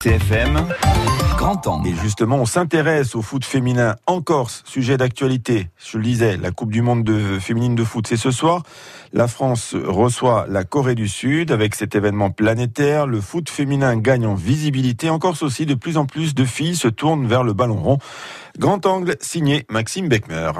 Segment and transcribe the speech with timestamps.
[0.00, 0.64] TFM,
[1.36, 1.88] grand angle.
[1.88, 5.70] Et justement, on s'intéresse au foot féminin en Corse, sujet d'actualité.
[5.76, 8.62] Je le disais, la Coupe du monde de, féminine de foot, c'est ce soir.
[9.12, 13.08] La France reçoit la Corée du Sud avec cet événement planétaire.
[13.08, 15.10] Le foot féminin gagne en visibilité.
[15.10, 17.98] En Corse aussi, de plus en plus de filles se tournent vers le ballon rond.
[18.56, 20.52] Grand angle signé Maxime Beckmer.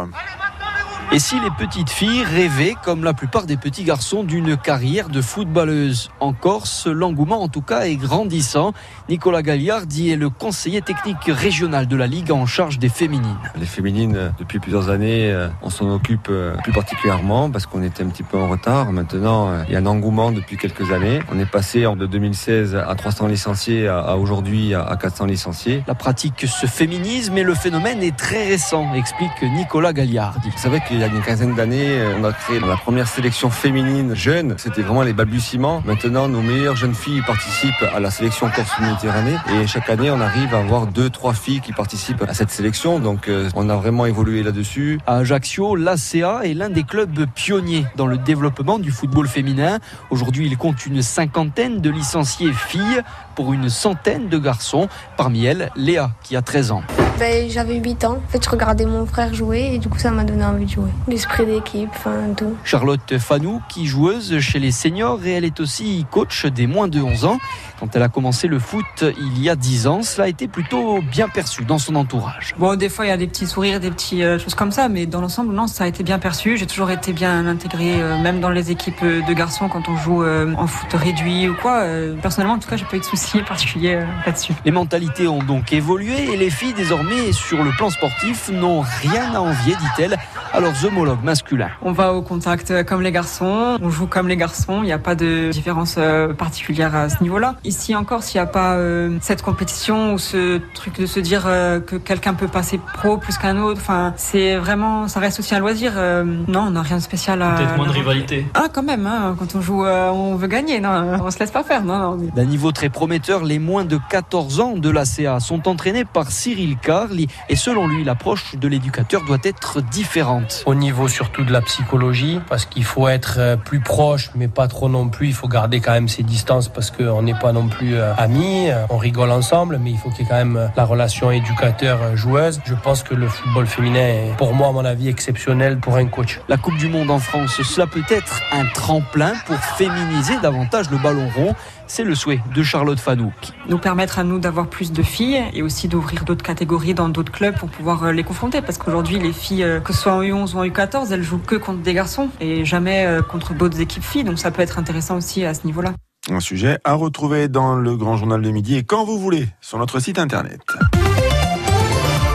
[1.11, 5.23] Et si les petites filles rêvaient, comme la plupart des petits garçons, d'une carrière de
[5.23, 6.11] footballeuse?
[6.20, 8.74] En Corse, l'engouement en tout cas est grandissant.
[9.09, 13.38] Nicolas Gagliardi est le conseiller technique régional de la Ligue en charge des féminines.
[13.59, 18.02] Les féminines, depuis plusieurs années, euh, on s'en occupe euh, plus particulièrement parce qu'on était
[18.02, 18.92] un petit peu en retard.
[18.92, 21.20] Maintenant, euh, il y a un engouement depuis quelques années.
[21.33, 25.83] On est passé de 2016 à 300 licenciés à aujourd'hui à 400 licenciés.
[25.86, 30.50] La pratique se féminise, mais le phénomène est très récent, explique Nicolas Gagliardi.
[30.98, 34.55] Il y a une quinzaine d'années, euh, on a créé la première sélection féminine jeune.
[34.56, 35.80] C'était vraiment les balbutiements.
[35.87, 39.37] Maintenant, nos meilleures jeunes filles participent à la sélection Corse-Méditerranée.
[39.55, 42.98] Et chaque année, on arrive à avoir deux, trois filles qui participent à cette sélection.
[42.98, 44.98] Donc, euh, on a vraiment évolué là-dessus.
[45.06, 49.78] À Ajaccio, l'ACA est l'un des clubs pionniers dans le développement du football féminin.
[50.11, 53.03] Aujourd'hui, il compte une cinquantaine de licenciés filles
[53.37, 54.89] pour une centaine de garçons.
[55.17, 56.83] Parmi elles, Léa, qui a 13 ans.
[57.19, 58.19] Ben, j'avais 8 ans.
[58.24, 60.70] En fait, je regardais mon frère jouer et du coup, ça m'a donné envie de
[60.70, 60.91] jouer.
[61.08, 62.55] L'esprit d'équipe, enfin tout.
[62.62, 67.00] Charlotte Fanou, qui joueuse chez les seniors et elle est aussi coach des moins de
[67.00, 67.38] 11 ans.
[67.80, 71.00] Quand elle a commencé le foot il y a 10 ans, cela a été plutôt
[71.00, 72.55] bien perçu dans son entourage.
[72.58, 74.88] Bon, des fois, il y a des petits sourires, des petites euh, choses comme ça,
[74.88, 76.56] mais dans l'ensemble, non, ça a été bien perçu.
[76.56, 80.22] J'ai toujours été bien intégré, euh, même dans les équipes de garçons quand on joue
[80.22, 81.84] euh, en foot réduit ou quoi.
[82.20, 84.55] personnellement, en tout cas, j'ai pas eu de soucis particuliers là-dessus.
[84.64, 89.34] Les mentalités ont donc évolué et les filles, désormais, sur le plan sportif, n'ont rien
[89.34, 90.19] à envier, dit-elle,
[90.52, 91.70] à leurs homologues masculins.
[91.82, 94.98] On va au contact comme les garçons, on joue comme les garçons, il n'y a
[94.98, 95.98] pas de différence
[96.36, 97.56] particulière à ce niveau-là.
[97.64, 101.44] Ici encore, s'il n'y a pas euh, cette compétition ou ce truc de se dire
[101.46, 105.54] euh, que quelqu'un peut passer pro plus qu'un autre, enfin, c'est vraiment, ça reste aussi
[105.54, 105.92] un loisir.
[105.96, 107.53] Euh, non, on n'a rien de spécial à.
[107.53, 108.47] Peut-être moins de rivalité.
[108.54, 111.62] Ah, quand même, hein, quand on joue, on veut gagner, non, on se laisse pas
[111.62, 116.04] faire, non, D'un niveau très prometteur, les moins de 14 ans de l'ACA sont entraînés
[116.04, 120.38] par Cyril Carli et selon lui, l'approche de l'éducateur doit être différente.
[120.66, 124.88] Au niveau surtout de la psychologie, parce qu'il faut être plus proche, mais pas trop
[124.88, 125.28] non plus.
[125.28, 128.71] Il faut garder quand même ses distances parce qu'on n'est pas non plus euh, amis,
[128.71, 131.31] euh, on rigole ensemble, mais il faut qu'il y ait quand même euh, la relation
[131.31, 132.60] éducateur-joueuse.
[132.65, 136.06] Je pense que le football féminin est, pour moi, à mon avis, exceptionnel pour un
[136.06, 136.41] coach.
[136.49, 140.99] La Coupe du Monde en France, cela peut être un tremplin pour féminiser davantage le
[140.99, 141.55] ballon rond.
[141.87, 143.32] C'est le souhait de Charlotte Fanouk.
[143.69, 147.32] Nous permettre à nous d'avoir plus de filles et aussi d'ouvrir d'autres catégories dans d'autres
[147.32, 148.60] clubs pour pouvoir les confronter.
[148.60, 151.56] Parce qu'aujourd'hui, les filles, que ce soit en U11 ou en U14, elles jouent que
[151.56, 154.25] contre des garçons et jamais contre d'autres équipes filles.
[154.25, 155.93] Donc ça peut être intéressant aussi à ce niveau-là.
[156.31, 159.78] Un sujet à retrouver dans le Grand Journal de Midi et quand vous voulez sur
[159.78, 160.61] notre site internet.